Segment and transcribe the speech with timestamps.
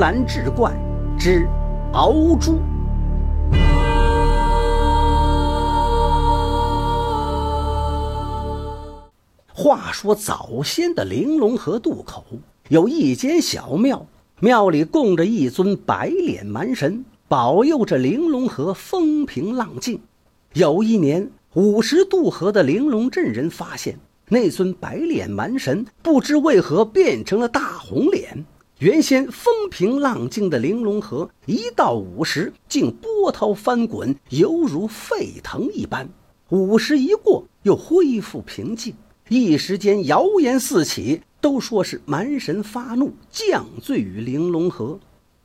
[0.00, 0.72] 兰志怪
[1.18, 1.46] 之
[1.92, 2.58] 熬猪。
[9.52, 12.24] 话说早先的玲珑河渡口
[12.70, 14.06] 有一间小庙，
[14.40, 20.00] 庙里供着一尊白脸蛮神，保佑着玲珑河风平浪静。
[20.54, 23.98] 有一年，五十渡河的玲珑镇人发现。
[24.30, 28.46] 那尊白脸蛮神不知为何变成了大红脸。
[28.80, 36.08] 原先风平浪静的玲珑河，一到午时竟波涛翻滚，犹如沸腾一般。
[36.48, 38.94] 午时一过，又恢复平静。
[39.28, 44.98] 一时间谣言四起，都说是蛮神发怒，降罪于玲珑河。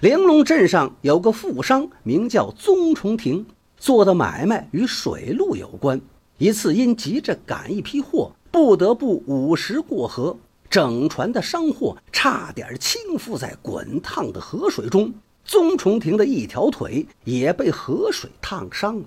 [0.00, 3.44] 玲珑镇上有个富商，名叫宗重庭，
[3.76, 6.00] 做的买卖与水路有关。
[6.38, 8.32] 一次因急着赶一批货。
[8.50, 10.38] 不得不午时过河，
[10.70, 15.12] 整船的商货差点倾覆在滚烫的河水中。
[15.44, 19.04] 宗崇庭的一条腿也被河水烫伤了。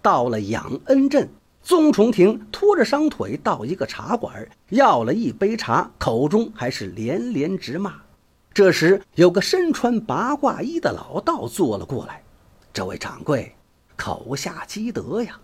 [0.00, 1.28] 到了养恩镇，
[1.62, 7.94] 宗崇庭拖着伤腿到一个茶馆，要了一杯茶，口中还是连连直骂。
[8.54, 12.22] 这时，有个身穿八卦衣的老道坐了过来
[12.72, 13.54] ：“这位掌柜，
[13.96, 15.38] 口下积德呀！”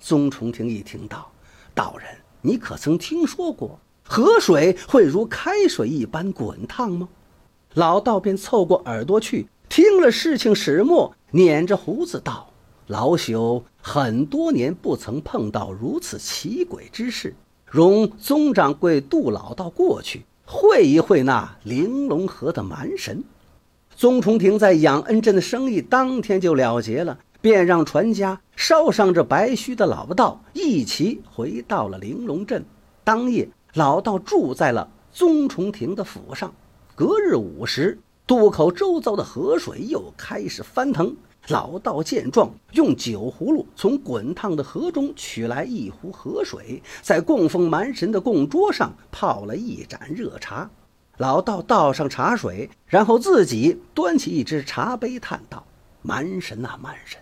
[0.00, 1.30] 宗崇庭一听到，
[1.74, 2.06] 道人。
[2.40, 3.78] 你可曾听说过
[4.12, 7.08] 河水会如开水一般滚烫吗？
[7.74, 12.50] 老道便凑过耳朵去听了事情始末，捻着胡子道
[12.88, 23.22] ：“老朽很多年不曾碰到如此奇诡之事，容宗掌柜渡老道过去会一会那玲珑河的蛮神。”
[23.94, 27.16] 宗崇庭在养恩镇的生意当天就了结了。
[27.40, 32.64] 便让船家捎上这白须的老道，一起回到了玲珑镇。
[33.02, 36.52] 当夜，老道住在了宗崇庭的府上。
[36.94, 41.14] 隔日午时，渡口周遭的河水又开始翻腾。
[41.48, 50.70] 老道见状，用酒葫芦从滚烫的河中取来一壶河水，在供奉蛮神的供桌上泡了一盏热茶。
[51.16, 55.66] 老道倒上茶水，然后自己端起一只茶杯，叹道
[56.02, 57.18] ：“蛮神啊，蛮神！”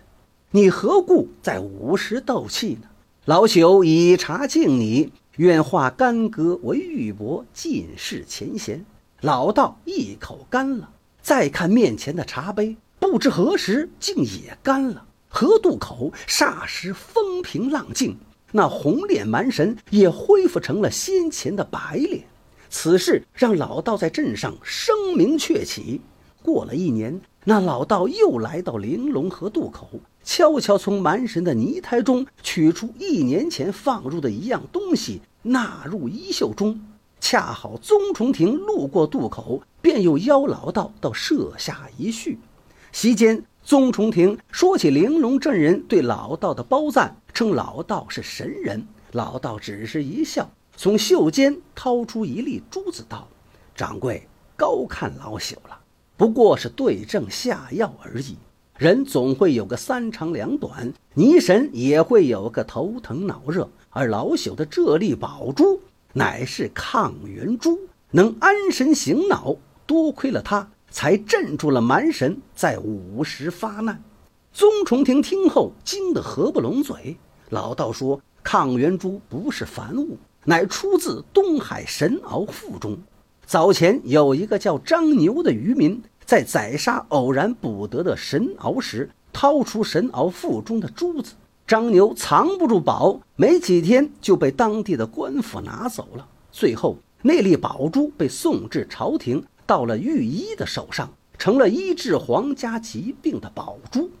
[0.51, 2.87] 你何故在午时斗气呢？
[3.25, 8.85] 老朽以茶敬你，愿化干戈为玉帛，尽释前嫌。
[9.21, 10.89] 老道一口干了，
[11.21, 15.05] 再看面前的茶杯，不知何时竟也干了。
[15.29, 18.17] 河渡口霎时风平浪静，
[18.51, 22.25] 那红脸蛮神也恢复成了先前的白脸。
[22.69, 26.01] 此事让老道在镇上声名鹊起。
[26.43, 30.01] 过了一年，那老道又来到玲珑河渡口。
[30.21, 36.79] 悄悄从蛮神的泥胎中取出一年前放入的一样东西，纳入衣袖中。
[37.21, 42.39] 恰好宗重庭路过渡口，便又邀老道到舍下一叙。
[42.93, 48.87] 席间，宗重庭说起玲珑镇人对老道的褒赞，称老道是神人。
[49.11, 53.27] 老道只是一笑，从袖间掏出一粒珠子，道
[53.75, 54.25] ：“掌柜
[54.55, 55.77] 高看老朽了，
[56.15, 58.37] 不过是对症下药而已。”
[58.79, 65.81] 人总会有个三长两短，泥神也会有个头疼脑热，而老朽的这粒宝珠
[66.13, 67.77] 乃是抗元珠，
[68.11, 69.53] 能安神醒脑。
[69.85, 74.01] 多亏了它，才镇住了蛮神，在午时发难。
[74.53, 77.17] 宗重庭听后惊得合不拢嘴。
[77.49, 82.97] 老道说：“抗元珠不是凡物，乃出自东海神鳌腹中。
[83.45, 91.33] 早前有一个叫张牛的渔民。”在宰杀偶然捕得的神鳌时，掏出神鳌腹中的珠子。
[91.65, 96.27] 张牛藏不住宝，没几天就被当地的官府拿走了。
[96.51, 104.11] 最后，那粒宝珠被送至朝廷，到了御医的手上，成了医治皇家疾病的宝珠。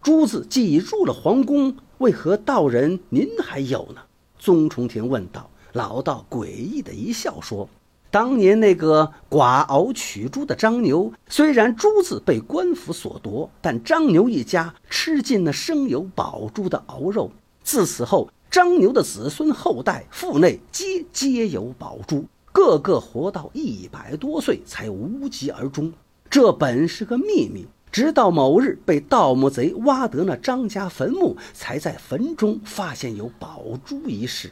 [0.00, 4.00] 珠子既入了皇宫，为何道人您还有呢？
[4.38, 5.50] 宗崇庭问道。
[5.72, 7.68] 老道诡异的一笑说。
[8.10, 17.30] 当年那个寡鳌取珠的张牛，虽然珠子被官府所夺，但张牛一家吃尽了生有宝珠的鳌肉。
[17.62, 25.92] 自此后，张牛的子孙后代腹内皆皆有宝珠，个个活到一百多岁才无疾而终。
[26.30, 34.50] 这本是个秘密，直到某日被盗墓贼挖得那张家坟墓，才在坟中发现有宝珠一事。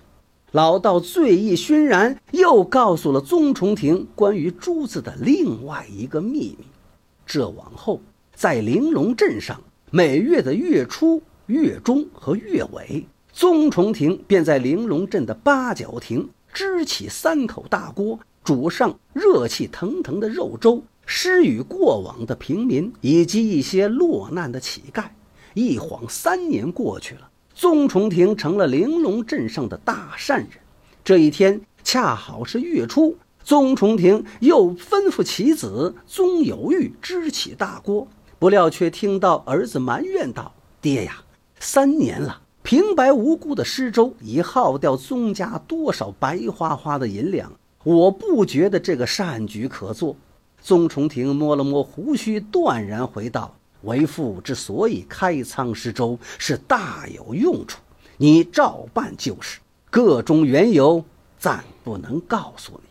[0.56, 6.64] 老道醉意熏然，又告诉了宗重庭关于珠子的另外一个秘密。
[7.26, 8.00] 这往后，
[8.34, 13.04] 在玲珑镇上，每月的月初、月中和月尾，
[13.34, 25.04] 宗重庭便在玲珑镇的八角亭支起三口大锅，煮上热气腾腾的肉粥，施予过往的平民以及一些落难的乞丐。
[25.52, 30.50] 一晃三年过去了，宗崇庭成了玲珑镇上的大善人。
[31.02, 38.06] 这一天恰好是月初，宗崇庭又吩咐其子宗有玉支起大锅，
[38.38, 41.22] 不料却听到儿子埋怨道：“爹呀，
[41.58, 47.50] 三年了，平白无故的施粥已耗掉宗家多少白花花的银两，
[47.84, 50.14] 我不觉得这个善举可做。”
[50.60, 53.56] 宗崇庭摸了摸胡须，断然回道。
[53.82, 57.80] 为父之所以开仓施粥，是大有用处。
[58.16, 61.04] 你照办就是，个中缘由
[61.38, 62.88] 暂不能告诉你。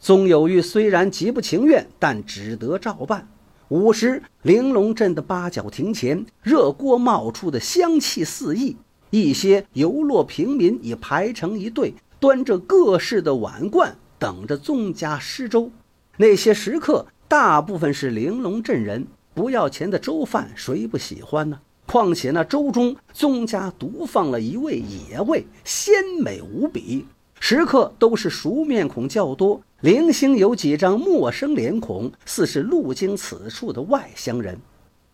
[0.00, 3.28] 宗有玉虽然极不情愿，但只得照办。
[3.68, 8.76] 午时，玲珑镇的八角亭前，热锅冒出的香气四溢，
[9.10, 15.70] 一些游落平民已排成一队，端着各式的碗罐，等着宗家施粥。
[16.16, 19.06] 那些食客大部分是玲珑镇人。
[19.38, 21.60] 不要钱的粥饭，谁不喜欢呢？
[21.86, 27.06] 况且那粥中宗家独放了一味野味，鲜美无比。
[27.38, 34.58] 食客都是熟面孔较多，零星有几张陌生脸孔，似是路经此处的外乡人。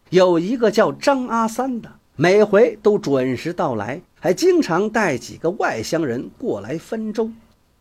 [0.09, 7.31] 有一个叫张阿三的，每回都准时到来，还经常带几个外乡人过来分粥。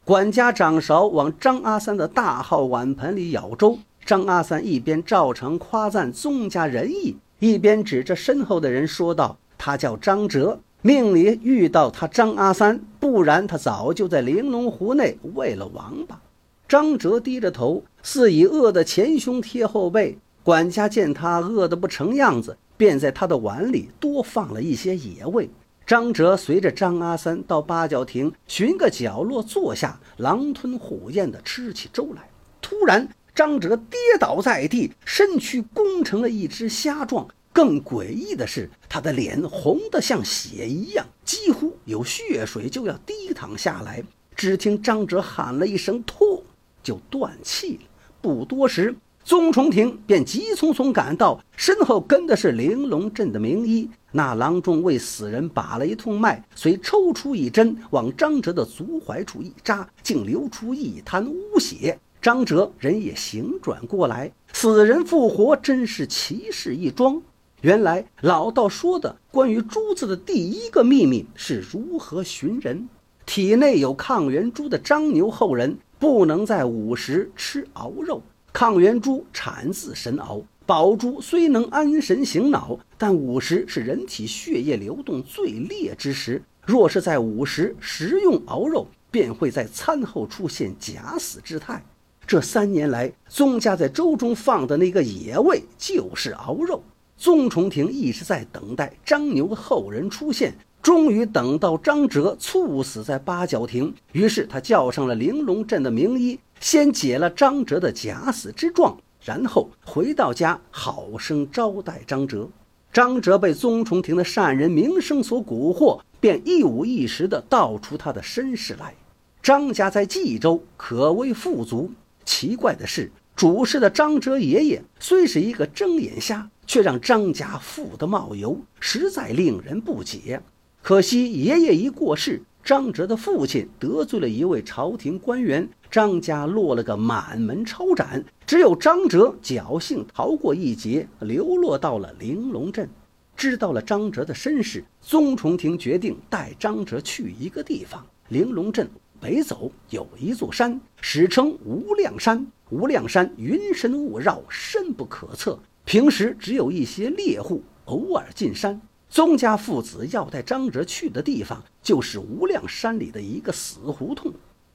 [0.04, 3.80] 管家掌勺往张阿三的大号碗盆里舀粥。
[4.06, 16.20] 张阿三一边照常夸赞宗家仁义，一边指着身后的人说道：“他叫张哲，命里遇到他张阿三，不然他早就在玲珑湖内喂了王八。”
[16.68, 20.18] 张哲低着头，似已饿得前胸贴后背。
[20.44, 25.50] 管家见他饿得不成样子，便在他的碗里多放了一些野味。
[25.86, 32.30] 张哲随着张阿三到八角亭寻个角落坐下，狼吞虎咽地吃起粥来。
[32.62, 37.28] 突然，张哲跌倒在地，身躯弓成了一只虾状。
[37.52, 44.04] 更诡异的是，他的脸红得像血一样，几乎有血水就要滴淌下来。
[44.36, 46.44] 只听张哲喊了一声“吐”，
[46.84, 47.82] 就断气了。
[48.22, 53.90] 不多时，宗崇庭便急匆匆赶到，身后跟的是玲珑镇的名医。
[54.12, 62.00] 那郎中为死人把了一通脉，遂抽出一针，往张哲的足踝处一扎，竟流出一滩污血。
[62.24, 67.22] 张哲人也醒转过来，死人复活，真是奇事一桩。
[67.60, 72.88] 原来老道说的关于珠子的第一个秘密是如何寻人。
[73.26, 78.24] 体内有抗原珠的张牛后人，不能在午时吃熬肉。
[78.54, 86.42] 抗原珠产自神鳌，宝珠虽能安神醒脑，但午时是人体血液流动最烈之时。
[86.66, 91.84] 若是在午时食用熬肉，便会在餐后出现假死之态。
[92.26, 96.82] 这三年来，宗家在粥中放的那个野味就是熬肉。
[97.18, 112.50] 宗崇庭一直在等待张牛后人出现，终于等到张哲猝死在八角亭，于是他叫上了玲珑镇的名医，先解了张哲的假死之状，然后回到家好生招待张哲。
[112.92, 118.94] 张哲被宗崇庭的善人名声所蛊惑，便一五一十地道出他的身世来。
[119.42, 121.92] 张家在冀州可谓富足。
[122.26, 130.42] 奇怪的是，主事的张哲爷爷虽是一个睁眼瞎，却让张家富得冒油，实在令人不解。
[130.82, 138.24] 可惜爷爷一过世，张哲的父亲得罪了一位朝廷官员，张家落了个满门抄斩。
[138.46, 142.90] 只有张哲侥幸逃过一劫，流落到了玲珑镇。
[143.36, 148.88] 知道了张哲的身世，宗重庭决定带张哲去一个地方——玲珑镇。
[149.24, 152.46] 北走有一座山，史称无量山。
[152.70, 155.58] 无量山云深雾绕，深不可测。
[155.86, 158.82] 平时只有一些猎户偶尔进山。
[159.08, 164.30] 宗家父子要带张哲去的地方，就是无量山里的一个死胡同。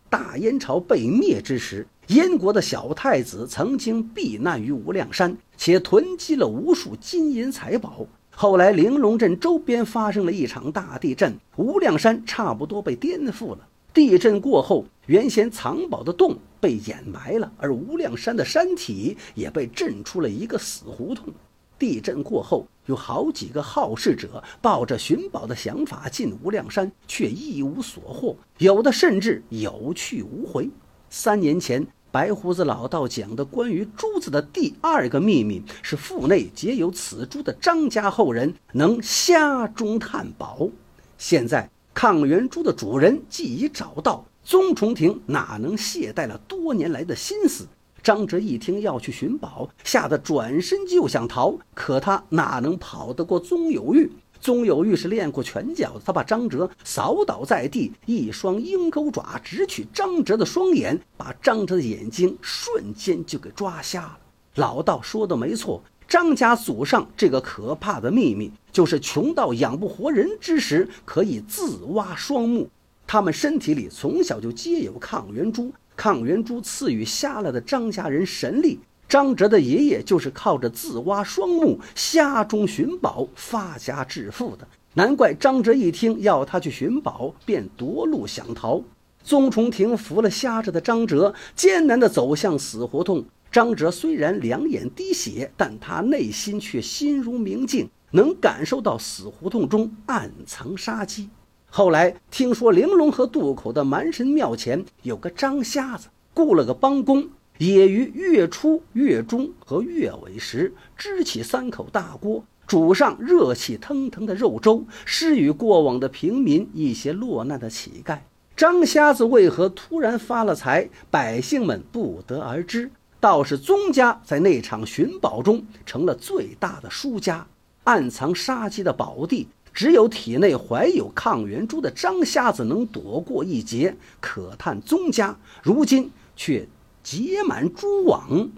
[0.09, 8.07] 大燕朝被灭之时，燕国的小太子曾经避难于无量山，且囤积了无数金银财宝。
[8.31, 13.68] 后来玲珑镇周边发生了一场大地震，无量山差不多被颠覆了。
[13.95, 21.33] 地震过后，原先藏宝的洞被掩埋了，而无量山的山体也被震出了一个死胡同。
[21.79, 30.69] 地震过后，有好几个好事者抱着寻宝的想法进无量山，却一无所获，有的甚至有去无回。
[31.09, 40.69] 三年前，白胡子老道讲的关于珠子的第二个秘密，是腹内结有此珠的张家后人能瞎中探宝。
[41.17, 41.71] 现在。
[42.01, 47.67] 抗元珠的主人既已找到，宗崇庭哪能懈怠了多年来的心思？
[48.05, 54.13] 张哲一听要去寻宝，吓得转身就想逃，可他哪能跑得过宗有玉？
[54.39, 64.19] 宗有玉是练过拳脚的，他把张哲扫倒在地，一双鹰钩爪直取张哲的双眼，把张哲的眼睛瞬间就给抓瞎了。
[64.55, 72.71] 老道说的没错，张家祖上这个可怕的秘密，就是穷到养不活人之时，可以自挖双目。
[73.09, 75.73] 他们身体里从小就皆有抗原珠。
[75.97, 84.65] 抗原珠赐予瞎了的张家人神力，张哲的爷爷就是靠着自挖双目、瞎中寻宝发家致富的。
[84.95, 88.81] 难怪张哲一听要他去寻宝，便夺路想逃。
[89.25, 93.27] 宗崇庭扶了瞎着的张哲，艰难地走向死胡同。
[93.51, 101.29] 张哲虽然两眼滴血，但他内心却心如明镜，能感受到死胡同中暗藏杀机。
[101.71, 118.19] 后来听说玲珑河渡口的蛮神庙前有个张瞎子，雇了个帮工，也于月初、月中和月尾时支起三口大锅，煮上热气腾腾的肉粥，施予过往的平民一些落难的乞丐。
[118.57, 122.91] 张瞎子为何突然发了财，百姓们不得而知。
[123.21, 127.47] 倒是宗家在那场寻宝中成了最大的输家，
[127.89, 129.49] 暗藏杀机的宝地。
[129.73, 136.69] 只有体内怀有抗元珠的张瞎子能躲过一劫，可叹宗家如今却
[137.03, 138.51] 结满蛛网，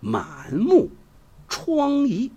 [0.00, 0.90] 满目
[1.48, 2.30] 疮痍。